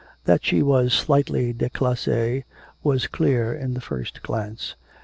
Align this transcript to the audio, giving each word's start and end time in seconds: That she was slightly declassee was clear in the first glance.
That 0.25 0.43
she 0.43 0.63
was 0.63 0.95
slightly 0.95 1.53
declassee 1.53 2.43
was 2.81 3.05
clear 3.05 3.53
in 3.53 3.75
the 3.75 3.81
first 3.81 4.23
glance. 4.23 4.73